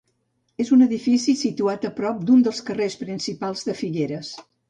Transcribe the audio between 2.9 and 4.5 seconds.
principals de Figueres.